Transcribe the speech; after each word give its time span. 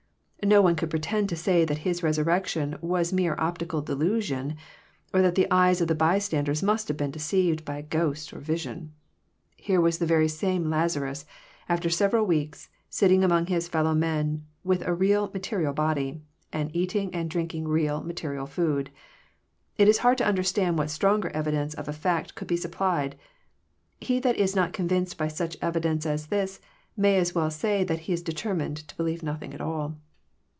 No 0.43 0.59
one 0.63 0.75
could 0.75 0.89
pretend 0.89 1.29
to 1.29 1.35
say 1.35 1.65
that 1.65 1.77
his 1.85 2.01
resur 2.01 2.25
rection 2.25 2.81
was 2.81 3.11
a 3.11 3.15
mere 3.15 3.35
optical 3.37 3.79
delusion, 3.79 4.55
and 5.13 5.23
that 5.23 5.35
the 5.35 5.45
eyes 5.51 5.81
of 5.81 5.87
the 5.87 5.93
bystanders 5.93 6.63
must 6.63 6.87
have 6.87 6.97
been 6.97 7.11
deceived 7.11 7.63
by 7.63 7.77
a 7.77 7.83
ghost 7.83 8.33
or 8.33 8.39
vision. 8.39 8.91
Here 9.55 9.79
was 9.79 9.99
the 9.99 10.07
very 10.07 10.27
same 10.27 10.67
Lazarus, 10.67 11.25
after 11.69 11.91
several 11.91 12.25
weeks, 12.25 12.69
sitting 12.89 13.23
among 13.23 13.45
his 13.45 13.67
fellow 13.67 13.93
men 13.93 14.43
with 14.63 14.81
a 14.81 14.95
real 14.95 15.29
material 15.31 15.73
body, 15.73 16.23
and 16.51 16.75
eating 16.75 17.13
and 17.13 17.29
drinking 17.29 17.67
real 17.67 18.01
matmal 18.01 18.47
food. 18.49 18.89
It 19.77 19.87
is 19.87 19.99
hard 19.99 20.17
to 20.17 20.25
understand 20.27 20.75
what 20.75 20.89
stronger 20.89 21.29
evidence 21.35 21.75
of 21.75 21.87
a 21.87 21.93
fact 21.93 22.33
could 22.33 22.47
be 22.47 22.57
supplied. 22.57 23.15
He 23.99 24.19
that 24.21 24.37
is 24.37 24.55
not 24.55 24.73
convinced 24.73 25.19
by 25.19 25.27
such 25.27 25.55
evidence 25.61 26.03
as 26.07 26.27
this 26.27 26.59
may 26.97 27.17
as 27.19 27.35
well 27.35 27.51
say 27.51 27.83
that 27.83 27.99
he 27.99 28.13
is 28.13 28.23
determined 28.23 28.77
to 28.87 28.97
believe 28.97 29.21
nothing 29.21 29.53
at 29.53 29.61
all. 29.61 29.97